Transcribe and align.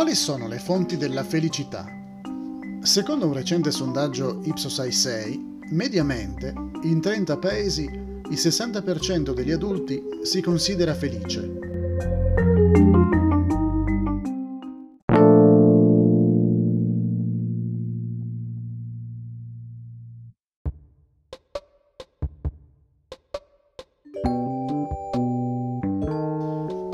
Quali 0.00 0.16
sono 0.16 0.48
le 0.48 0.58
fonti 0.58 0.96
della 0.96 1.22
felicità? 1.22 1.84
Secondo 2.80 3.26
un 3.26 3.34
recente 3.34 3.70
sondaggio 3.70 4.40
Ipsos 4.44 4.80
AI6, 4.80 5.72
mediamente 5.72 6.54
in 6.84 7.02
30 7.02 7.36
paesi 7.36 7.82
il 7.82 8.30
60% 8.30 9.34
degli 9.34 9.50
adulti 9.50 10.02
si 10.22 10.40
considera 10.40 10.94
felice. 10.94 11.69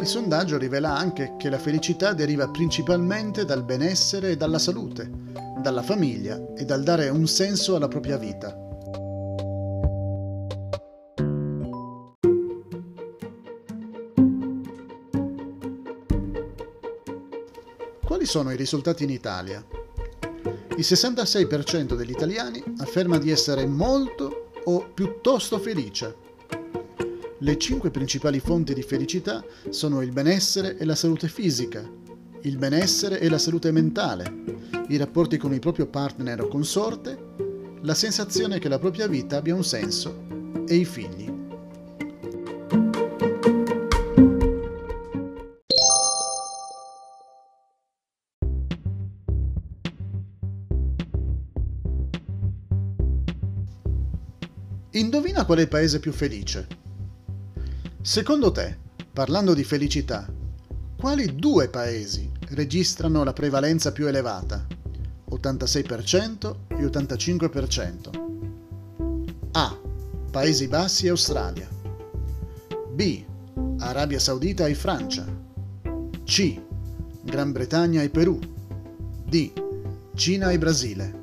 Il 0.06 0.12
sondaggio 0.12 0.56
rivela 0.56 0.94
anche 0.94 1.34
che 1.36 1.48
la 1.48 1.58
felicità 1.58 2.12
deriva 2.12 2.48
principalmente 2.48 3.44
dal 3.44 3.64
benessere 3.64 4.30
e 4.30 4.36
dalla 4.36 4.60
salute, 4.60 5.10
dalla 5.60 5.82
famiglia 5.82 6.54
e 6.54 6.64
dal 6.64 6.84
dare 6.84 7.08
un 7.08 7.26
senso 7.26 7.74
alla 7.74 7.88
propria 7.88 8.16
vita. 8.16 8.56
Quali 18.04 18.26
sono 18.26 18.52
i 18.52 18.56
risultati 18.56 19.02
in 19.02 19.10
Italia? 19.10 19.66
Il 20.76 20.84
66% 20.84 21.96
degli 21.96 22.10
italiani 22.10 22.62
afferma 22.78 23.18
di 23.18 23.32
essere 23.32 23.66
molto 23.66 24.50
o 24.62 24.88
piuttosto 24.94 25.58
felice. 25.58 26.25
Le 27.46 27.58
cinque 27.58 27.92
principali 27.92 28.40
fonti 28.40 28.74
di 28.74 28.82
felicità 28.82 29.44
sono 29.68 30.02
il 30.02 30.10
benessere 30.10 30.76
e 30.76 30.84
la 30.84 30.96
salute 30.96 31.28
fisica, 31.28 31.88
il 32.42 32.56
benessere 32.56 33.20
e 33.20 33.28
la 33.28 33.38
salute 33.38 33.70
mentale, 33.70 34.42
i 34.88 34.96
rapporti 34.96 35.36
con 35.36 35.52
il 35.54 35.60
proprio 35.60 35.86
partner 35.86 36.40
o 36.40 36.48
consorte, 36.48 37.16
la 37.82 37.94
sensazione 37.94 38.58
che 38.58 38.68
la 38.68 38.80
propria 38.80 39.06
vita 39.06 39.36
abbia 39.36 39.54
un 39.54 39.62
senso 39.62 40.24
e 40.66 40.74
i 40.74 40.84
figli. 40.84 41.32
Indovina 54.90 55.44
qual 55.44 55.58
è 55.58 55.60
il 55.60 55.68
paese 55.68 56.00
più 56.00 56.10
felice? 56.10 56.86
Secondo 58.06 58.52
te, 58.52 58.78
parlando 59.12 59.52
di 59.52 59.64
felicità, 59.64 60.32
quali 60.96 61.34
due 61.34 61.68
paesi 61.68 62.30
registrano 62.50 63.24
la 63.24 63.32
prevalenza 63.32 63.90
più 63.90 64.06
elevata? 64.06 64.64
86% 65.28 66.54
e 66.68 66.84
85%. 66.84 68.10
A. 69.50 69.76
Paesi 70.30 70.68
Bassi 70.68 71.06
e 71.06 71.08
Australia. 71.08 71.68
B. 72.92 73.24
Arabia 73.78 74.20
Saudita 74.20 74.68
e 74.68 74.76
Francia. 74.76 75.26
C. 76.22 76.62
Gran 77.22 77.50
Bretagna 77.50 78.02
e 78.02 78.08
Perù. 78.08 78.38
D. 79.24 79.52
Cina 80.14 80.52
e 80.52 80.58
Brasile. 80.58 81.15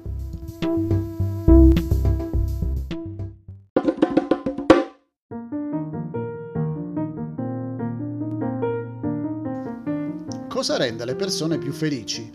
Cosa 10.64 10.78
rende 10.78 11.03
le 11.03 11.16
persone 11.16 11.58
più 11.58 11.73
felici? 11.73 12.31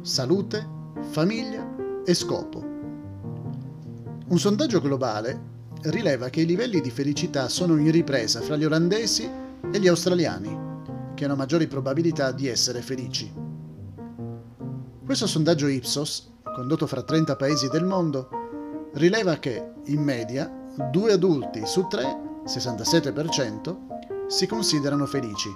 Salute, 0.00 0.66
famiglia 1.10 2.02
e 2.06 2.14
scopo. 2.14 2.58
Un 4.28 4.38
sondaggio 4.38 4.80
globale 4.80 5.38
rileva 5.82 6.30
che 6.30 6.40
i 6.40 6.46
livelli 6.46 6.80
di 6.80 6.90
felicità 6.90 7.50
sono 7.50 7.76
in 7.76 7.90
ripresa 7.90 8.40
fra 8.40 8.56
gli 8.56 8.64
olandesi 8.64 9.30
e 9.70 9.78
gli 9.78 9.88
australiani, 9.88 10.58
che 11.14 11.26
hanno 11.26 11.36
maggiori 11.36 11.66
probabilità 11.66 12.32
di 12.32 12.48
essere 12.48 12.80
felici. 12.80 13.30
Questo 15.04 15.26
sondaggio 15.26 15.66
Ipsos, 15.66 16.30
condotto 16.42 16.86
fra 16.86 17.02
30 17.02 17.36
paesi 17.36 17.68
del 17.68 17.84
mondo, 17.84 18.30
rileva 18.94 19.36
che, 19.36 19.72
in 19.84 20.00
media, 20.00 20.50
due 20.90 21.12
adulti 21.12 21.66
su 21.66 21.86
tre, 21.88 22.40
67%, 22.46 24.28
si 24.28 24.46
considerano 24.46 25.04
felici 25.04 25.50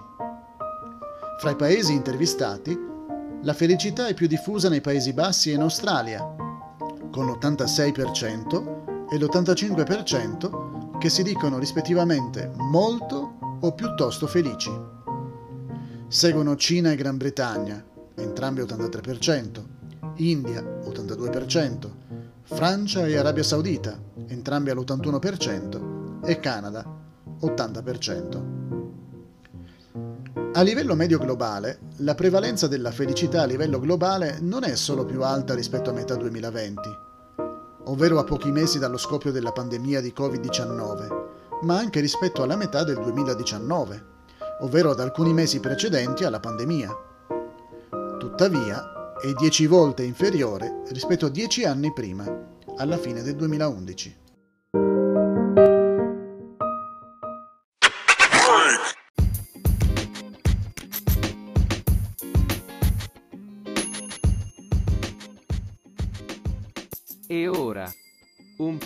fra 1.39 1.51
i 1.51 1.57
paesi 1.57 1.93
intervistati, 1.93 2.79
la 3.43 3.53
felicità 3.53 4.07
è 4.07 4.15
più 4.15 4.27
diffusa 4.27 4.69
nei 4.69 4.81
Paesi 4.81 5.13
Bassi 5.13 5.51
e 5.51 5.55
in 5.55 5.61
Australia, 5.61 6.21
con 7.11 7.27
l'86% 7.27 9.09
e 9.11 9.19
l'85% 9.19 10.99
che 10.99 11.11
si 11.11 11.23
dicono 11.23 11.59
rispettivamente 11.59 12.51
molto 12.57 13.59
o 13.61 13.73
piuttosto 13.73 14.27
felici. 14.27 14.71
Seguono 16.09 16.57
Cina 16.57 16.93
e 16.93 16.97
Gran 16.97 17.17
Bretagna, 17.17 17.85
entrambi 18.15 18.63
83%, 18.63 19.63
India 20.17 20.63
82%, 20.63 21.91
Francia 22.43 23.07
e 23.07 23.17
Arabia 23.17 23.43
Saudita, 23.43 24.01
entrambi 24.29 24.71
all'81%, 24.71 26.23
e 26.25 26.41
Canada 26.41 26.85
80%. 27.41 28.54
A 30.57 30.63
livello 30.63 30.95
medio 30.95 31.19
globale, 31.19 31.81
la 31.97 32.15
prevalenza 32.15 32.69
della 32.69 32.93
felicità 32.93 33.43
a 33.43 33.45
livello 33.45 33.81
globale 33.81 34.39
non 34.41 34.63
è 34.63 34.77
solo 34.77 35.05
più 35.05 35.25
alta 35.25 35.53
rispetto 35.53 35.91
a 35.91 35.93
metà 35.93 36.15
2020, 36.15 36.81
ovvero 37.87 38.21
a 38.21 38.25
pochi 38.25 38.53
mesi 38.53 38.79
dallo 38.79 38.97
scoppio 38.97 39.33
della 39.33 39.51
pandemia 39.51 40.01
di 40.01 40.15
Covid-19, 40.17 41.63
ma 41.63 41.77
anche 41.77 41.99
rispetto 41.99 42.45
alla 42.45 42.55
metà 42.55 42.85
del 42.85 43.01
2019, 43.01 44.05
ovvero 44.61 44.93
ad 44.93 45.01
alcuni 45.01 45.33
mesi 45.33 45.59
precedenti 45.59 46.23
alla 46.23 46.39
pandemia. 46.39 46.89
Tuttavia, 48.17 49.17
è 49.21 49.33
10 49.33 49.67
volte 49.67 50.05
inferiore 50.05 50.83
rispetto 50.91 51.27
a 51.27 51.31
10 51.31 51.65
anni 51.65 51.93
prima, 51.93 52.25
alla 52.77 52.97
fine 52.97 53.23
del 53.23 53.35
2011. 53.35 54.23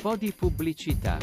Po' 0.09 0.17
di 0.17 0.33
pubblicità. 0.33 1.19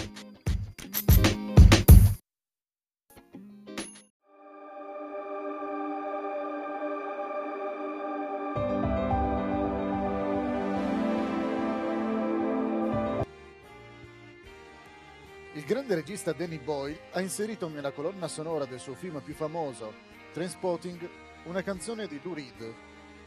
Il 15.53 15.63
grande 15.63 15.96
regista 15.96 16.31
Danny 16.34 16.59
Boyle 16.59 17.00
ha 17.13 17.22
inserito 17.22 17.67
nella 17.67 17.91
colonna 17.91 18.28
sonora 18.28 18.66
del 18.66 18.79
suo 18.79 18.94
film 18.94 19.19
più 19.22 19.34
famoso, 19.34 19.94
Transpotting, 20.31 21.09
una 21.46 21.63
canzone 21.63 22.07
di 22.07 22.19
Lou 22.22 22.35
Reed, 22.35 22.73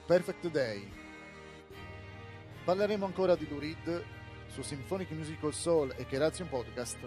Perfect 0.06 0.50
Day. 0.50 0.88
Parleremo 2.62 3.04
ancora 3.04 3.34
di 3.34 3.48
Lou 3.48 3.58
Reed 3.58 4.17
su 4.48 4.62
Symphonic 4.62 5.10
Musical 5.10 5.52
Soul 5.52 5.94
e 5.96 6.06
Keration 6.06 6.48
Podcast 6.48 6.98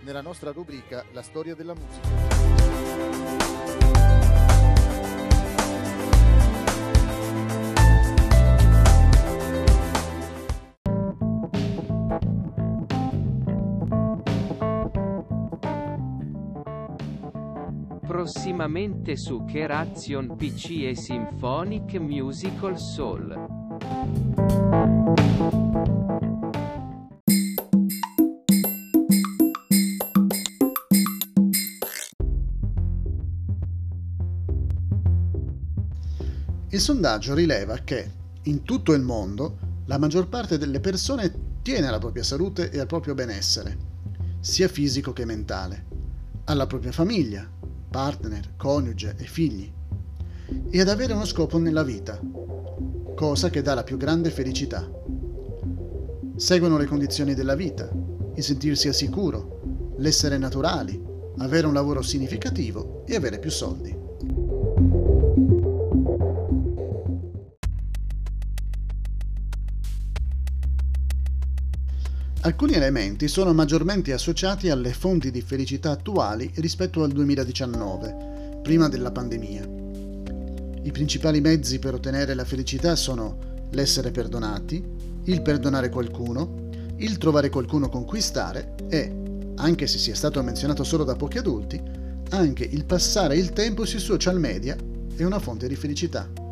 nella 0.00 0.20
nostra 0.20 0.52
rubrica 0.52 1.04
La 1.12 1.22
storia 1.22 1.54
della 1.54 1.74
musica. 1.74 3.24
Prossimamente 18.06 19.16
su 19.16 19.44
Keration 19.44 20.36
PC 20.36 20.82
e 20.84 20.96
Symphonic 20.96 21.94
Musical 21.98 22.78
Soul. 22.78 23.65
Il 36.70 36.80
sondaggio 36.80 37.32
rileva 37.32 37.76
che, 37.78 38.10
in 38.42 38.64
tutto 38.64 38.92
il 38.92 39.00
mondo, 39.00 39.58
la 39.86 39.98
maggior 39.98 40.28
parte 40.28 40.58
delle 40.58 40.80
persone 40.80 41.32
tiene 41.62 41.86
alla 41.86 41.98
propria 41.98 42.24
salute 42.24 42.70
e 42.70 42.80
al 42.80 42.86
proprio 42.86 43.14
benessere, 43.14 43.76
sia 44.40 44.66
fisico 44.66 45.12
che 45.12 45.24
mentale, 45.24 45.84
alla 46.44 46.66
propria 46.66 46.90
famiglia, 46.90 47.48
partner, 47.88 48.54
coniuge 48.56 49.14
e 49.16 49.24
figli. 49.24 49.72
e 50.70 50.80
ad 50.80 50.88
avere 50.88 51.12
uno 51.12 51.24
scopo 51.24 51.58
nella 51.58 51.82
vita, 51.82 52.20
cosa 53.14 53.48
che 53.48 53.62
dà 53.62 53.74
la 53.74 53.84
più 53.84 53.96
grande 53.96 54.30
felicità. 54.30 54.88
Seguono 56.36 56.76
le 56.78 56.86
condizioni 56.86 57.34
della 57.34 57.54
vita, 57.54 57.88
il 58.34 58.42
sentirsi 58.42 58.88
al 58.88 58.94
sicuro, 58.94 59.94
l'essere 59.98 60.36
naturali, 60.36 61.00
avere 61.38 61.66
un 61.66 61.74
lavoro 61.74 62.02
significativo 62.02 63.04
e 63.06 63.14
avere 63.14 63.38
più 63.38 63.50
soldi. 63.50 64.05
Alcuni 72.46 72.74
elementi 72.74 73.26
sono 73.26 73.52
maggiormente 73.52 74.12
associati 74.12 74.70
alle 74.70 74.92
fonti 74.92 75.32
di 75.32 75.40
felicità 75.40 75.90
attuali 75.90 76.48
rispetto 76.58 77.02
al 77.02 77.10
2019, 77.10 78.60
prima 78.62 78.88
della 78.88 79.10
pandemia. 79.10 79.68
I 80.84 80.92
principali 80.92 81.40
mezzi 81.40 81.80
per 81.80 81.94
ottenere 81.94 82.34
la 82.34 82.44
felicità 82.44 82.94
sono 82.94 83.66
l'essere 83.72 84.12
perdonati, 84.12 84.80
il 85.24 85.42
perdonare 85.42 85.88
qualcuno, 85.88 86.68
il 86.98 87.18
trovare 87.18 87.50
qualcuno 87.50 87.88
conquistare 87.88 88.76
e, 88.88 89.52
anche 89.56 89.88
se 89.88 89.98
sia 89.98 90.14
stato 90.14 90.40
menzionato 90.40 90.84
solo 90.84 91.02
da 91.02 91.16
pochi 91.16 91.38
adulti, 91.38 91.82
anche 92.30 92.62
il 92.62 92.84
passare 92.84 93.36
il 93.36 93.50
tempo 93.50 93.84
sui 93.84 93.98
social 93.98 94.38
media 94.38 94.76
è 95.16 95.24
una 95.24 95.40
fonte 95.40 95.66
di 95.66 95.74
felicità. 95.74 96.45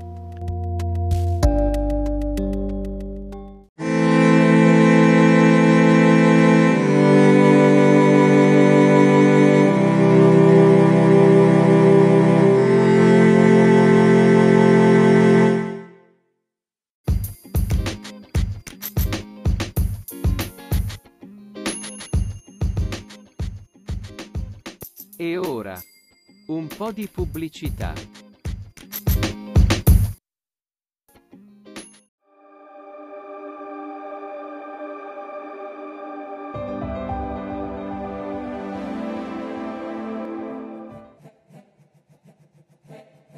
Po' 26.84 26.92
di 26.92 27.08
pubblicità. 27.08 27.94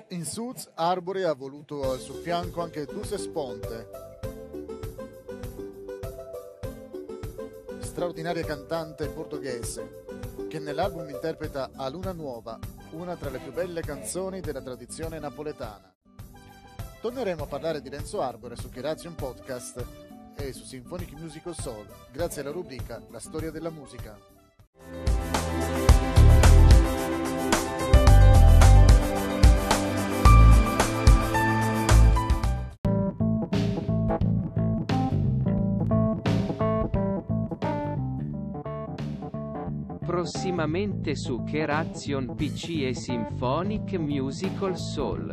In 0.08 0.24
Suits 0.24 0.68
Arbore 0.74 1.24
ha 1.24 1.32
voluto 1.34 1.88
al 1.88 2.00
suo 2.00 2.14
fianco 2.14 2.62
anche 2.62 2.84
Dulce 2.84 3.16
Sponte, 3.16 3.88
straordinaria 7.78 8.44
cantante 8.44 9.06
portoghese, 9.06 10.04
che 10.48 10.58
nell'album 10.58 11.08
interpreta 11.10 11.70
A 11.76 11.88
Luna 11.88 12.10
Nuova, 12.10 12.58
una 12.90 13.16
tra 13.16 13.30
le 13.30 13.38
più 13.38 13.52
belle 13.52 13.82
canzoni 13.82 14.40
della 14.40 14.62
tradizione 14.62 15.18
napoletana. 15.18 15.92
Torneremo 17.00 17.44
a 17.44 17.46
parlare 17.46 17.80
di 17.80 17.88
Renzo 17.88 18.20
Arbore 18.20 18.56
su 18.56 18.68
Chirazzion 18.70 19.14
Podcast 19.14 19.84
e 20.36 20.52
su 20.52 20.64
Symphonic 20.64 21.12
Musical 21.12 21.54
Soul, 21.54 21.86
grazie 22.12 22.42
alla 22.42 22.50
rubrica 22.50 23.02
La 23.10 23.20
storia 23.20 23.50
della 23.50 23.70
musica. 23.70 24.35
Prossimamente 40.28 41.14
su 41.14 41.44
Keration 41.44 42.34
PC 42.34 42.80
e 42.80 42.94
Symphonic 42.96 43.92
Musical 43.92 44.76
Soul. 44.76 45.32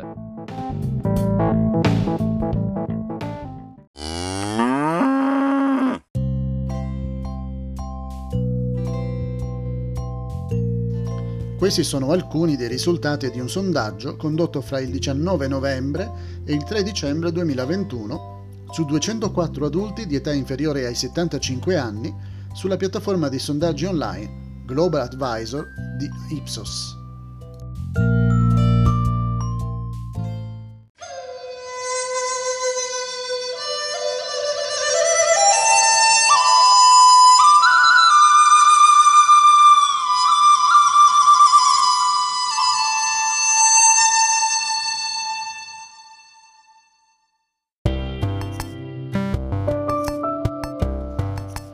Questi 11.58 11.82
sono 11.82 12.12
alcuni 12.12 12.54
dei 12.54 12.68
risultati 12.68 13.28
di 13.32 13.40
un 13.40 13.48
sondaggio 13.48 14.14
condotto 14.14 14.60
fra 14.60 14.78
il 14.78 14.90
19 14.90 15.48
novembre 15.48 16.08
e 16.44 16.54
il 16.54 16.62
3 16.62 16.84
dicembre 16.84 17.32
2021 17.32 18.66
su 18.70 18.84
204 18.84 19.66
adulti 19.66 20.06
di 20.06 20.14
età 20.14 20.32
inferiore 20.32 20.86
ai 20.86 20.94
75 20.94 21.76
anni 21.76 22.14
sulla 22.52 22.76
piattaforma 22.76 23.28
di 23.28 23.40
sondaggi 23.40 23.86
online 23.86 24.43
Global 24.66 25.02
Advisor 25.02 25.68
di 25.98 26.08
Ipsos. 26.30 26.96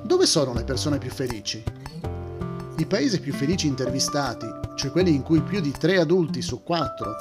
Dove 0.02 0.26
sono 0.26 0.52
le 0.52 0.64
persone 0.64 0.98
più 0.98 1.10
felici? 1.10 1.79
Paesi 2.90 3.20
più 3.20 3.32
felici 3.32 3.69
intervistati, 3.69 4.46
cioè 4.75 4.90
quelli 4.90 5.14
in 5.14 5.22
cui 5.22 5.40
più 5.42 5.60
di 5.60 5.70
3 5.70 6.00
adulti 6.00 6.42
su 6.42 6.64
4 6.64 7.14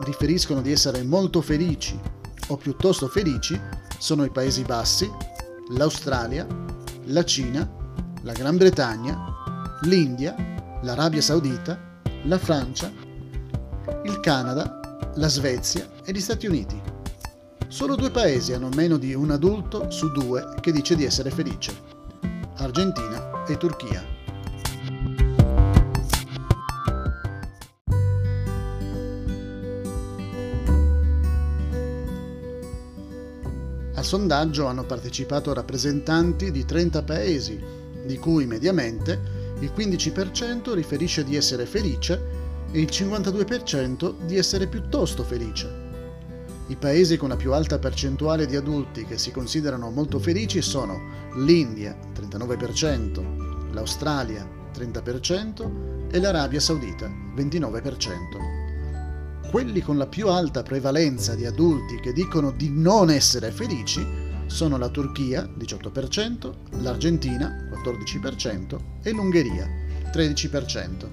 riferiscono 0.00 0.60
di 0.60 0.72
essere 0.72 1.04
molto 1.04 1.40
felici 1.40 1.96
o 2.48 2.56
piuttosto 2.56 3.06
felici, 3.06 3.58
sono 3.96 4.24
i 4.24 4.30
Paesi 4.30 4.62
Bassi, 4.62 5.08
l'Australia, 5.76 6.44
la 7.04 7.24
Cina, 7.24 7.70
la 8.22 8.32
Gran 8.32 8.56
Bretagna, 8.56 9.78
l'India, 9.82 10.34
l'Arabia 10.82 11.20
Saudita, 11.20 12.00
la 12.24 12.38
Francia, 12.38 12.90
il 14.06 14.18
Canada, 14.18 14.98
la 15.14 15.28
Svezia 15.28 15.88
e 16.04 16.10
gli 16.10 16.20
Stati 16.20 16.48
Uniti. 16.48 16.82
Solo 17.68 17.94
due 17.94 18.10
paesi 18.10 18.52
hanno 18.52 18.68
meno 18.74 18.96
di 18.96 19.14
un 19.14 19.30
adulto 19.30 19.92
su 19.92 20.10
due 20.10 20.56
che 20.60 20.72
dice 20.72 20.96
di 20.96 21.04
essere 21.04 21.30
felice. 21.30 21.72
Argentina 22.56 23.44
e 23.46 23.56
Turchia. 23.56 24.13
Al 34.04 34.10
sondaggio 34.10 34.66
hanno 34.66 34.84
partecipato 34.84 35.54
rappresentanti 35.54 36.50
di 36.50 36.66
30 36.66 37.04
paesi, 37.04 37.58
di 38.04 38.18
cui 38.18 38.44
mediamente 38.44 39.18
il 39.60 39.72
15% 39.74 40.74
riferisce 40.74 41.24
di 41.24 41.36
essere 41.36 41.64
felice 41.64 42.22
e 42.70 42.80
il 42.80 42.88
52% 42.92 44.14
di 44.26 44.36
essere 44.36 44.66
piuttosto 44.66 45.24
felice. 45.24 45.72
I 46.66 46.76
paesi 46.76 47.16
con 47.16 47.30
la 47.30 47.36
più 47.36 47.54
alta 47.54 47.78
percentuale 47.78 48.44
di 48.44 48.56
adulti 48.56 49.06
che 49.06 49.16
si 49.16 49.30
considerano 49.30 49.88
molto 49.88 50.18
felici 50.18 50.60
sono 50.60 51.00
l'India 51.36 51.96
39%, 52.14 53.72
l'Australia 53.72 54.46
30% 54.74 56.10
e 56.10 56.20
l'Arabia 56.20 56.60
Saudita 56.60 57.10
29% 57.34 58.63
quelli 59.54 59.82
con 59.82 59.96
la 59.98 60.08
più 60.08 60.26
alta 60.26 60.64
prevalenza 60.64 61.36
di 61.36 61.46
adulti 61.46 62.00
che 62.00 62.12
dicono 62.12 62.50
di 62.50 62.70
non 62.70 63.08
essere 63.08 63.52
felici 63.52 64.04
sono 64.46 64.76
la 64.78 64.88
Turchia, 64.88 65.44
18%, 65.44 66.54
l'Argentina, 66.82 67.70
14% 67.70 68.78
e 69.04 69.12
l'Ungheria, 69.12 69.64
13%. 70.12 71.08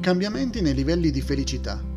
Cambiamenti 0.00 0.60
nei 0.60 0.74
livelli 0.74 1.10
di 1.10 1.20
felicità. 1.20 1.87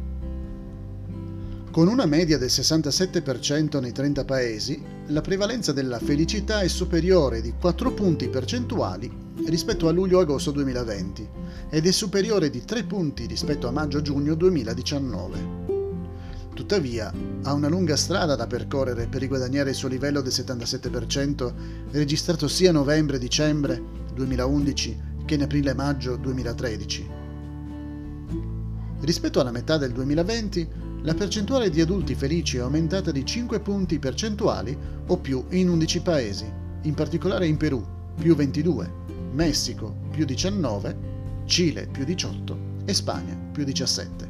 Con 1.72 1.88
una 1.88 2.06
media 2.06 2.38
del 2.38 2.50
67% 2.50 3.80
nei 3.80 3.94
30 3.94 4.26
paesi, 4.26 4.84
la 5.08 5.22
prevalenza 5.22 5.72
della 5.72 6.00
felicità 6.00 6.60
è 6.60 6.68
superiore 6.68 7.40
di 7.40 7.54
4 7.58 7.94
punti 7.94 8.28
percentuali 8.28 9.10
rispetto 9.46 9.88
a 9.88 9.94
luglio-agosto 9.94 10.52
2020 10.52 11.30
ed 11.70 11.88
è 11.88 11.92
superiore 11.92 12.50
di 12.50 12.66
3 12.66 12.84
punti 12.84 13.26
rispetto 13.26 13.70
a 13.70 13.72
maggio-giugno 13.72 14.36
2019. 14.36 15.40
Tuttavia, 16.54 17.10
ha 17.44 17.54
una 17.54 17.70
lunga 17.70 17.96
strada 17.96 18.36
da 18.36 18.48
percorrere 18.48 19.08
per 19.08 19.22
riguadagnare 19.22 19.70
il 19.70 19.76
suo 19.78 19.88
livello 19.88 20.20
del 20.20 20.34
77% 20.34 21.54
registrato 21.92 22.50
sia 22.50 22.72
a 22.72 22.74
novembre-dicembre 22.74 23.82
2011 24.14 25.02
che 25.24 25.36
in 25.36 25.44
aprile-maggio 25.44 26.18
2013. 26.18 27.10
Rispetto 29.00 29.40
alla 29.40 29.52
metà 29.52 29.78
del 29.78 29.94
2020, 29.94 30.90
la 31.04 31.16
percentuale 31.16 31.72
di 31.72 31.82
adulti 31.82 32.14
felici 32.14 32.58
è 32.58 32.60
aumentata 32.60 33.12
di 33.12 33.26
5 33.26 33.60
punti 33.60 33.98
percentuali 33.98 34.78
o 35.08 35.18
più 35.18 35.44
in 35.50 35.70
11 35.70 36.02
paesi, 36.02 36.46
in 36.84 36.94
particolare 36.94 37.48
in 37.48 37.58
Perù, 37.58 37.84
più 38.20 38.36
22, 38.36 38.92
Messico, 39.34 39.96
più 40.12 40.26
19, 40.26 41.10
Cile, 41.46 41.88
più 41.88 42.04
18 42.04 42.58
e 42.86 42.94
Spagna, 42.94 43.36
più 43.52 43.64
17. 43.64 44.30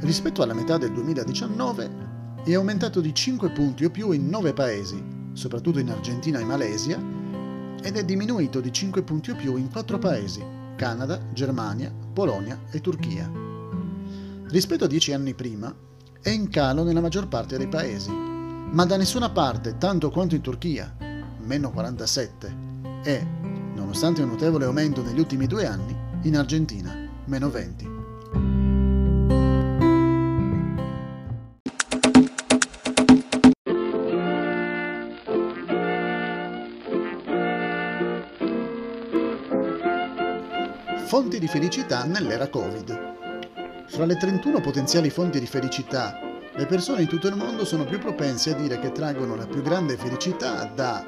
Rispetto 0.00 0.42
alla 0.42 0.54
metà 0.54 0.76
del 0.76 0.92
2019 0.92 2.08
è 2.44 2.54
aumentato 2.54 3.00
di 3.00 3.14
5 3.14 3.50
punti 3.50 3.84
o 3.84 3.90
più 3.90 4.10
in 4.10 4.28
9 4.28 4.52
paesi, 4.52 5.18
soprattutto 5.40 5.78
in 5.78 5.88
Argentina 5.88 6.38
e 6.38 6.44
Malesia, 6.44 7.02
ed 7.82 7.96
è 7.96 8.04
diminuito 8.04 8.60
di 8.60 8.70
5 8.70 9.02
punti 9.02 9.30
o 9.30 9.34
più 9.34 9.56
in 9.56 9.70
4 9.70 9.98
paesi, 9.98 10.44
Canada, 10.76 11.18
Germania, 11.32 11.90
Polonia 12.12 12.60
e 12.70 12.82
Turchia. 12.82 13.28
Rispetto 14.48 14.84
a 14.84 14.86
10 14.86 15.14
anni 15.14 15.32
prima, 15.32 15.74
è 16.20 16.28
in 16.28 16.50
calo 16.50 16.84
nella 16.84 17.00
maggior 17.00 17.26
parte 17.26 17.56
dei 17.56 17.68
paesi, 17.68 18.10
ma 18.10 18.84
da 18.84 18.98
nessuna 18.98 19.30
parte 19.30 19.78
tanto 19.78 20.10
quanto 20.10 20.34
in 20.34 20.42
Turchia, 20.42 20.94
meno 21.38 21.70
47, 21.70 22.56
e, 23.02 23.26
nonostante 23.74 24.20
un 24.20 24.28
notevole 24.28 24.66
aumento 24.66 25.02
negli 25.02 25.20
ultimi 25.20 25.46
due 25.46 25.64
anni, 25.64 25.96
in 26.24 26.36
Argentina, 26.36 26.94
meno 27.24 27.48
20. 27.48 27.89
Fonti 41.20 41.38
di 41.38 41.48
felicità 41.48 42.04
nell'era 42.04 42.48
Covid. 42.48 42.98
Fra 43.88 44.06
le 44.06 44.16
31 44.16 44.62
potenziali 44.62 45.10
fonti 45.10 45.38
di 45.38 45.44
felicità, 45.44 46.18
le 46.54 46.64
persone 46.64 47.02
in 47.02 47.08
tutto 47.08 47.28
il 47.28 47.36
mondo 47.36 47.66
sono 47.66 47.84
più 47.84 47.98
propense 47.98 48.52
a 48.52 48.54
dire 48.54 48.78
che 48.78 48.90
traggono 48.90 49.36
la 49.36 49.46
più 49.46 49.60
grande 49.60 49.98
felicità 49.98 50.64
da 50.64 51.04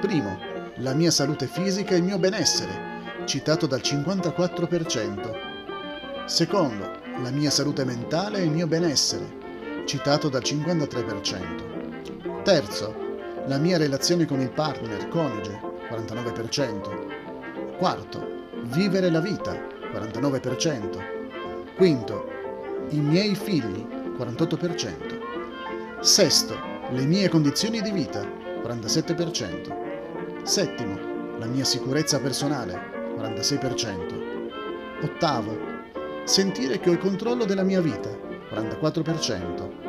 Primo, 0.00 0.38
la 0.76 0.94
mia 0.94 1.10
salute 1.10 1.46
fisica 1.46 1.94
e 1.94 1.98
il 1.98 2.04
mio 2.04 2.18
benessere, 2.18 2.72
citato 3.26 3.66
dal 3.66 3.82
54%. 3.84 6.24
Secondo, 6.24 6.90
la 7.20 7.30
mia 7.30 7.50
salute 7.50 7.84
mentale 7.84 8.38
e 8.38 8.44
il 8.44 8.50
mio 8.50 8.66
benessere, 8.66 9.30
citato 9.84 10.30
dal 10.30 10.42
53%. 10.42 12.42
Terzo, 12.42 12.94
la 13.44 13.58
mia 13.58 13.76
relazione 13.76 14.24
con 14.24 14.40
il 14.40 14.52
partner, 14.52 15.06
coniuge, 15.08 15.60
49%. 15.90 17.76
Quarto, 17.76 18.35
Vivere 18.68 19.10
la 19.10 19.20
vita, 19.20 19.52
49%. 19.92 20.98
Quinto, 21.76 22.26
i 22.90 22.98
miei 22.98 23.34
figli, 23.36 23.86
48%. 24.18 26.00
Sesto, 26.00 26.54
le 26.90 27.04
mie 27.04 27.28
condizioni 27.28 27.80
di 27.80 27.92
vita, 27.92 28.22
47%. 28.62 30.42
Settimo, 30.42 30.98
la 31.38 31.46
mia 31.46 31.64
sicurezza 31.64 32.18
personale, 32.18 33.14
46%. 33.16 35.02
Ottavo, 35.02 35.56
sentire 36.24 36.80
che 36.80 36.90
ho 36.90 36.92
il 36.92 36.98
controllo 36.98 37.44
della 37.44 37.62
mia 37.62 37.80
vita, 37.80 38.10
44%. 38.50 39.84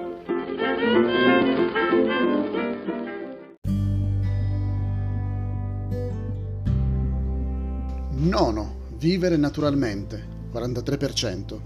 Nono, 8.19 8.66
vivere 8.97 9.37
naturalmente, 9.37 10.49
43%. 10.51 11.61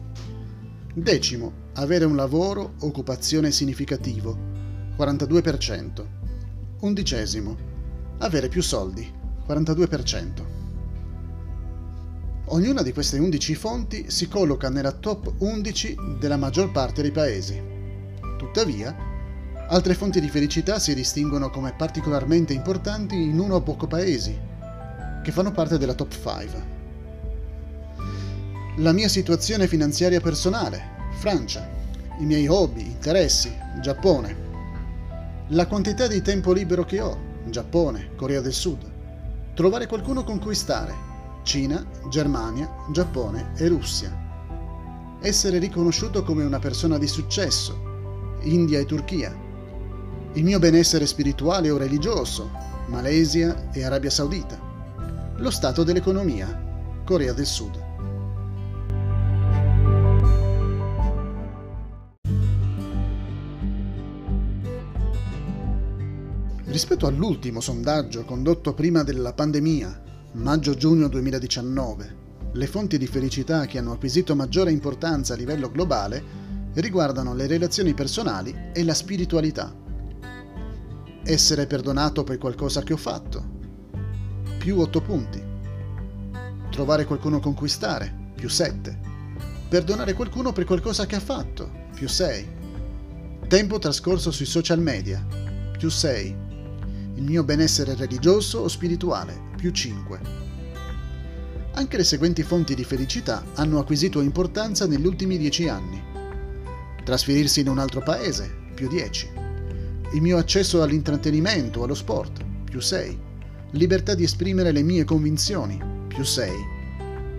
Decimo, 0.94 1.54
avere 1.76 2.04
un 2.04 2.18
lavoro, 2.18 2.74
occupazione 2.80 3.52
significativo, 3.52 4.38
42%. 4.98 6.06
Undicesimo, 6.82 7.58
avere 8.18 8.50
più 8.50 8.62
soldi, 8.62 9.10
42%. 9.48 10.60
Ognuna 12.48 12.82
di 12.82 12.92
queste 12.92 13.18
11 13.18 13.56
fonti 13.56 14.12
si 14.12 14.28
colloca 14.28 14.70
nella 14.70 14.92
top 14.92 15.36
11 15.38 15.96
della 16.20 16.36
maggior 16.36 16.70
parte 16.72 17.02
dei 17.02 17.12
paesi. 17.12 17.62
Tuttavia, 18.38 18.94
altre 19.70 19.94
fonti 19.94 20.20
di 20.20 20.28
felicità 20.28 20.80
si 20.80 20.94
distinguono 20.94 21.50
come 21.50 21.74
particolarmente 21.78 22.52
importanti 22.52 23.16
in 23.16 23.40
uno 23.40 23.56
o 23.56 23.62
poco 23.62 23.88
paesi, 23.88 24.38
che 25.24 25.32
fanno 25.32 25.54
parte 25.54 25.78
della 25.78 25.94
top 25.94 26.12
5. 26.12 26.80
La 28.82 28.94
mia 28.94 29.08
situazione 29.08 29.68
finanziaria 29.68 30.20
personale, 30.20 31.10
Francia, 31.20 31.70
i 32.18 32.26
miei 32.26 32.48
hobby, 32.48 32.82
interessi, 32.82 33.56
Giappone. 33.80 34.36
La 35.50 35.68
quantità 35.68 36.08
di 36.08 36.24
tempo 36.24 36.52
libero 36.52 36.84
che 36.84 37.00
ho, 37.00 37.16
Giappone, 37.46 38.16
Corea 38.16 38.42
del 38.42 38.54
Sud. 38.54 38.90
Trovare 39.54 39.86
qualcuno 39.86 40.24
con 40.24 40.40
cui 40.40 40.56
stare, 40.56 40.96
Cina, 41.44 41.86
Germania, 42.10 42.68
Giappone 42.92 43.52
e 43.56 43.68
Russia. 43.68 45.20
Essere 45.22 45.60
riconosciuto 45.60 46.24
come 46.24 46.44
una 46.44 46.60
persona 46.60 46.98
di 46.98 47.08
successo, 47.08 48.40
India 48.42 48.80
e 48.80 48.86
Turchia. 48.86 49.32
Il 50.34 50.44
mio 50.44 50.58
benessere 50.58 51.06
spirituale 51.06 51.70
o 51.70 51.78
religioso, 51.78 52.50
Malesia 52.88 53.70
e 53.72 53.84
Arabia 53.84 54.10
Saudita 54.10 54.70
lo 55.36 55.50
stato 55.50 55.84
dell'economia, 55.84 57.04
Corea 57.04 57.34
del 57.34 57.48
Sud. 57.48 57.81
Rispetto 66.72 67.06
all'ultimo 67.06 67.60
sondaggio 67.60 68.24
condotto 68.24 68.74
prima 68.74 69.04
della 69.04 69.34
pandemia, 69.34 70.04
maggio-giugno 70.36 71.10
2019, 71.10 72.16
le 72.54 72.66
fonti 72.66 72.98
di 72.98 73.08
felicità 73.08 73.66
che 73.66 73.78
hanno 73.78 73.92
acquisito 73.92 74.38
maggiore 74.38 74.72
importanza 74.72 75.34
a 75.34 75.36
livello 75.36 75.70
globale 75.70 76.24
riguardano 76.76 77.34
le 77.34 77.46
relazioni 77.46 77.94
personali 77.94 78.56
e 78.72 78.86
la 78.86 78.94
spiritualità. 78.94 79.76
Essere 81.26 81.68
perdonato 81.68 82.24
per 82.24 82.38
qualcosa 82.38 82.84
che 82.84 82.94
ho 82.94 82.98
fatto, 82.98 83.44
più 84.58 84.80
8 84.80 85.02
punti. 85.02 85.44
Trovare 86.70 87.04
qualcuno 87.04 87.36
a 87.36 87.42
conquistare, 87.42 88.32
più 88.34 88.48
7. 88.48 89.00
Perdonare 89.68 90.14
qualcuno 90.14 90.54
per 90.54 90.64
qualcosa 90.64 91.06
che 91.06 91.18
ha 91.18 91.20
fatto, 91.20 91.70
più 91.94 92.08
6. 92.08 92.48
Tempo 93.50 93.78
trascorso 93.78 94.32
sui 94.32 94.46
social 94.46 94.80
media, 94.80 95.22
più 95.78 95.90
6. 95.90 96.48
Il 97.16 97.24
mio 97.24 97.44
benessere 97.44 97.96
religioso 97.96 98.60
o 98.60 98.68
spirituale, 98.68 99.40
più 99.56 99.72
5. 99.72 100.20
Anche 101.74 101.98
le 101.98 102.04
seguenti 102.04 102.44
fonti 102.44 102.76
di 102.76 102.84
felicità 102.84 103.44
hanno 103.56 103.80
acquisito 103.80 104.22
importanza 104.22 104.88
negli 104.88 105.06
ultimi 105.06 105.38
10 105.38 105.68
anni. 105.70 106.04
Trasferirsi 107.04 107.62
in 107.62 107.70
un 107.70 107.80
altro 107.80 108.02
paese, 108.02 108.50
più 108.74 108.88
10. 108.88 109.30
Il 110.14 110.22
mio 110.22 110.38
accesso 110.38 110.82
all'intrattenimento 110.82 111.80
o 111.80 111.84
allo 111.84 111.96
sport, 111.96 112.44
più 112.64 112.80
6 112.80 113.30
libertà 113.72 114.16
di 114.16 114.24
esprimere 114.24 114.72
le 114.72 114.82
mie 114.82 115.06
convinzioni, 115.06 115.80
più 116.08 116.24
6, 116.24 116.52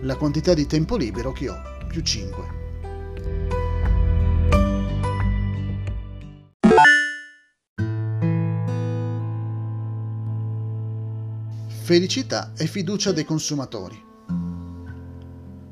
la 0.01 0.15
quantità 0.15 0.53
di 0.53 0.65
tempo 0.65 0.95
libero 0.95 1.31
che 1.31 1.49
ho, 1.49 1.61
più 1.87 2.01
5. 2.01 2.62
Felicità 11.83 12.53
e 12.55 12.65
fiducia 12.65 13.11
dei 13.11 13.25
consumatori. 13.25 14.01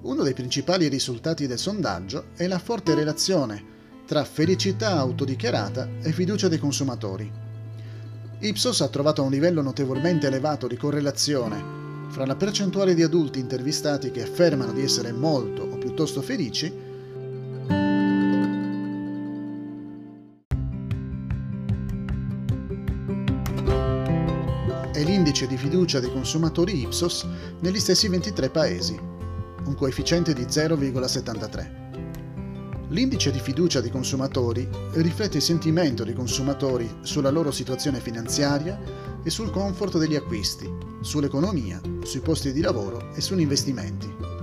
Uno 0.02 0.24
dei 0.24 0.34
principali 0.34 0.90
risultati 0.90 1.48
del 1.48 1.58
sondaggio 1.58 2.32
è 2.36 2.48
la 2.48 2.60
forte 2.60 2.94
relazione 2.96 3.64
tra 4.06 4.26
felicità 4.26 4.98
autodichiarata 4.98 5.88
e 6.02 6.12
fiducia 6.12 6.50
dei 6.50 6.60
consumatori. 6.60 7.32
Ipsos 8.40 8.82
ha 8.82 8.90
trovato 8.90 9.24
un 9.24 9.32
livello 9.32 9.62
notevolmente 9.62 10.28
elevato 10.28 10.68
di 10.68 10.76
correlazione 10.76 12.10
fra 12.10 12.26
la 12.26 12.36
percentuale 12.36 12.94
di 12.94 13.04
adulti 13.04 13.40
intervistati 13.40 14.12
che 14.12 14.24
affermano 14.24 14.74
di 14.74 14.82
essere 14.82 15.14
molto 15.14 15.62
o 15.62 15.78
piuttosto 15.78 16.22
felici 16.22 16.91
l'indice 25.22 25.46
di 25.46 25.56
fiducia 25.56 26.00
dei 26.00 26.12
consumatori 26.12 26.82
Ipsos 26.82 27.28
negli 27.60 27.80
stessi 27.80 28.08
23 28.08 28.50
paesi, 28.50 29.00
un 29.66 29.76
coefficiente 29.76 30.34
di 30.34 30.46
0,73. 30.46 32.88
L'indice 32.88 33.30
di 33.30 33.40
fiducia 33.40 33.82
dei 33.82 33.92
consumatori 33.92 34.68
riflette 34.94 35.38
il 35.38 35.44
sentimento 35.44 36.04
dei 36.04 36.16
consumatori 36.16 36.90
sulla 37.02 37.30
loro 37.30 37.52
situazione 37.52 38.00
finanziaria 38.00 38.82
e 39.22 39.30
sul 39.30 39.52
comfort 39.52 40.00
degli 40.00 40.16
acquisti, 40.16 40.68
sull'economia, 41.02 41.80
sui 42.02 42.22
posti 42.22 42.52
di 42.52 42.62
lavoro 42.62 43.14
e 43.14 43.22
sugli 43.22 43.42
investimenti. 43.42 44.41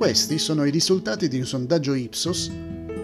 Questi 0.00 0.38
sono 0.38 0.64
i 0.64 0.70
risultati 0.70 1.28
di 1.28 1.36
un 1.36 1.44
sondaggio 1.44 1.92
Ipsos 1.92 2.50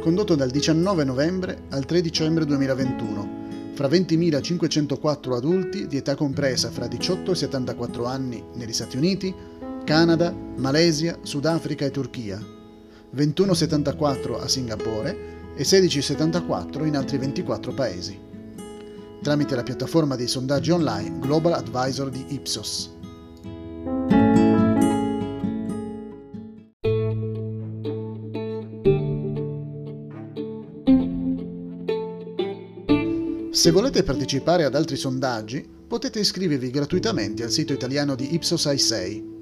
condotto 0.00 0.34
dal 0.34 0.48
19 0.48 1.04
novembre 1.04 1.64
al 1.68 1.84
3 1.84 2.00
dicembre 2.00 2.46
2021 2.46 3.74
fra 3.74 3.86
20.504 3.86 5.34
adulti 5.34 5.88
di 5.88 5.98
età 5.98 6.14
compresa 6.14 6.70
fra 6.70 6.86
18 6.86 7.32
e 7.32 7.34
74 7.34 8.06
anni 8.06 8.42
negli 8.54 8.72
Stati 8.72 8.96
Uniti, 8.96 9.34
Canada, 9.84 10.34
Malesia, 10.56 11.18
Sudafrica 11.20 11.84
e 11.84 11.90
Turchia, 11.90 12.42
21,74 13.14 14.40
a 14.40 14.48
Singapore 14.48 15.54
e 15.54 15.64
16,74 15.64 16.86
in 16.86 16.96
altri 16.96 17.18
24 17.18 17.74
paesi, 17.74 18.18
tramite 19.20 19.54
la 19.54 19.62
piattaforma 19.62 20.16
dei 20.16 20.28
sondaggi 20.28 20.70
online 20.70 21.18
Global 21.18 21.52
Advisor 21.52 22.08
di 22.08 22.24
Ipsos. 22.30 22.95
Se 33.66 33.72
volete 33.72 34.04
partecipare 34.04 34.62
ad 34.62 34.76
altri 34.76 34.94
sondaggi, 34.94 35.68
potete 35.88 36.20
iscrivervi 36.20 36.70
gratuitamente 36.70 37.42
al 37.42 37.50
sito 37.50 37.72
italiano 37.72 38.14
di 38.14 38.32
Ipsos 38.32 38.64
i6. 38.64 39.34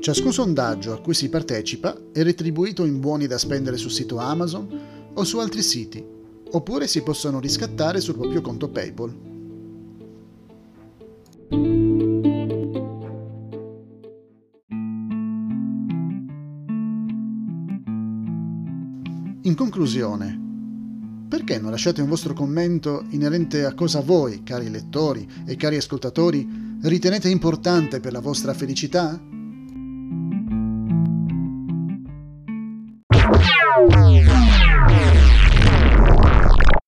Ciascun 0.00 0.32
sondaggio 0.32 0.94
a 0.94 1.00
cui 1.02 1.12
si 1.12 1.28
partecipa 1.28 1.94
è 2.10 2.22
retribuito 2.22 2.86
in 2.86 3.00
buoni 3.00 3.26
da 3.26 3.36
spendere 3.36 3.76
sul 3.76 3.90
sito 3.90 4.16
Amazon 4.16 5.10
o 5.12 5.24
su 5.24 5.38
altri 5.40 5.60
siti, 5.60 6.02
oppure 6.52 6.86
si 6.86 7.02
possono 7.02 7.38
riscattare 7.38 8.00
sul 8.00 8.16
proprio 8.16 8.40
conto 8.40 8.70
PayPal. 8.70 9.25
Conclusione, 19.76 20.40
perché 21.28 21.58
non 21.58 21.70
lasciate 21.70 22.00
un 22.00 22.08
vostro 22.08 22.32
commento 22.32 23.04
inerente 23.10 23.66
a 23.66 23.74
cosa 23.74 24.00
voi, 24.00 24.42
cari 24.42 24.70
lettori 24.70 25.28
e 25.44 25.54
cari 25.56 25.76
ascoltatori, 25.76 26.78
ritenete 26.80 27.28
importante 27.28 28.00
per 28.00 28.12
la 28.12 28.20
vostra 28.20 28.54
felicità? 28.54 29.20